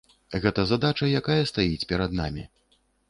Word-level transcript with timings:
Гэта 0.45 0.63
задача, 0.71 1.09
якая 1.19 1.37
стаіць 1.51 1.87
перад 1.93 2.17
намі. 2.21 2.47